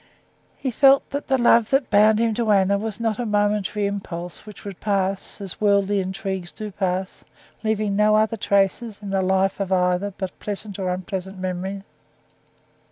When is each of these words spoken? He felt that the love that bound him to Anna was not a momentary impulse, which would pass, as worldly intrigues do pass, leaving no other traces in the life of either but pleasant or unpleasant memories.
He 0.57 0.71
felt 0.71 1.07
that 1.11 1.27
the 1.27 1.37
love 1.37 1.69
that 1.69 1.91
bound 1.91 2.17
him 2.19 2.33
to 2.33 2.51
Anna 2.51 2.79
was 2.79 2.99
not 2.99 3.19
a 3.19 3.25
momentary 3.27 3.85
impulse, 3.85 4.47
which 4.47 4.65
would 4.65 4.79
pass, 4.79 5.39
as 5.39 5.61
worldly 5.61 5.99
intrigues 5.99 6.51
do 6.51 6.71
pass, 6.71 7.23
leaving 7.63 7.95
no 7.95 8.15
other 8.15 8.35
traces 8.35 8.99
in 9.03 9.11
the 9.11 9.21
life 9.21 9.59
of 9.59 9.71
either 9.71 10.11
but 10.17 10.39
pleasant 10.39 10.79
or 10.79 10.89
unpleasant 10.89 11.37
memories. 11.37 11.83